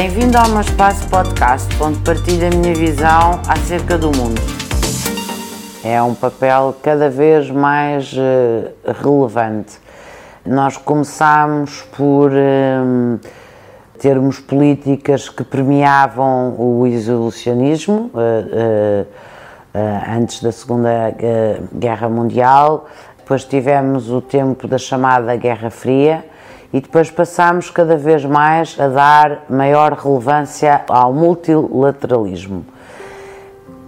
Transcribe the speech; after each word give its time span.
Bem-vindo 0.00 0.38
ao 0.38 0.48
meu 0.50 0.60
espaço 0.60 1.08
podcast, 1.08 1.66
onde 1.82 1.98
partilho 1.98 2.46
a 2.46 2.50
minha 2.50 2.72
visão 2.72 3.42
acerca 3.48 3.98
do 3.98 4.16
mundo. 4.16 4.40
É 5.84 6.00
um 6.00 6.14
papel 6.14 6.76
cada 6.80 7.10
vez 7.10 7.50
mais 7.50 8.12
uh, 8.12 8.92
relevante. 9.02 9.76
Nós 10.46 10.76
começámos 10.76 11.82
por 11.96 12.30
uh, 12.30 13.18
termos 13.98 14.38
políticas 14.38 15.28
que 15.28 15.42
premiavam 15.42 16.54
o 16.56 16.86
isolacionismo 16.86 18.12
uh, 18.14 19.06
antes 20.16 20.40
da 20.40 20.52
Segunda 20.52 21.12
Guerra 21.74 22.08
Mundial, 22.08 22.86
depois 23.18 23.42
tivemos 23.44 24.12
o 24.12 24.20
tempo 24.20 24.68
da 24.68 24.78
chamada 24.78 25.34
Guerra 25.34 25.70
Fria 25.70 26.24
e 26.72 26.80
depois 26.80 27.10
passamos 27.10 27.70
cada 27.70 27.96
vez 27.96 28.24
mais 28.24 28.76
a 28.78 28.88
dar 28.88 29.44
maior 29.48 29.92
relevância 29.92 30.82
ao 30.88 31.12
multilateralismo. 31.12 32.64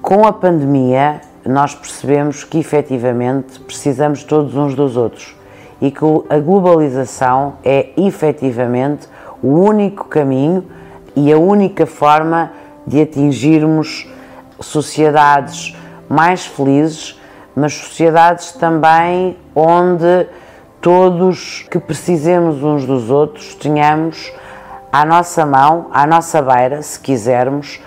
Com 0.00 0.26
a 0.26 0.32
pandemia, 0.32 1.20
nós 1.44 1.74
percebemos 1.74 2.44
que 2.44 2.58
efetivamente 2.58 3.60
precisamos 3.60 4.24
todos 4.24 4.54
uns 4.54 4.74
dos 4.74 4.96
outros 4.96 5.36
e 5.80 5.90
que 5.90 6.04
a 6.28 6.38
globalização 6.38 7.54
é 7.64 7.90
efetivamente 7.96 9.08
o 9.42 9.48
único 9.48 10.04
caminho 10.06 10.64
e 11.16 11.32
a 11.32 11.38
única 11.38 11.86
forma 11.86 12.52
de 12.86 13.00
atingirmos 13.00 14.08
sociedades 14.60 15.76
mais 16.08 16.44
felizes, 16.44 17.18
mas 17.54 17.74
sociedades 17.74 18.52
também 18.52 19.36
onde 19.54 20.26
todos 20.80 21.66
que 21.70 21.78
precisemos 21.78 22.62
uns 22.62 22.86
dos 22.86 23.10
outros 23.10 23.54
tenhamos 23.54 24.32
à 24.90 25.04
nossa 25.04 25.44
mão, 25.44 25.88
à 25.92 26.06
nossa 26.06 26.40
beira, 26.40 26.82
se 26.82 26.98
quisermos, 26.98 27.80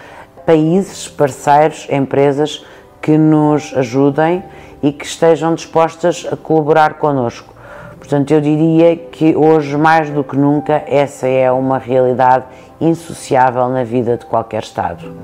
países, 0.46 1.08
parceiros, 1.08 1.88
empresas 1.90 2.66
que 3.02 3.18
nos 3.18 3.74
ajudem 3.76 4.44
e 4.82 4.92
que 4.92 5.06
estejam 5.06 5.56
dispostas 5.56 6.28
a 6.32 6.38
colaborar 6.38 6.96
connosco. 6.96 7.54
Portanto, 7.98 8.32
eu 8.32 8.42
diria 8.42 8.96
que 8.96 9.36
hoje, 9.36 9.76
mais 9.78 10.10
do 10.10 10.24
que 10.24 10.36
nunca, 10.36 10.84
essa 10.88 11.28
é 11.28 11.52
uma 11.52 11.78
realidade 11.78 12.46
insociável 12.80 13.70
na 13.70 13.84
vida 13.84 14.18
de 14.18 14.26
qualquer 14.26 14.64
Estado. 14.64 15.16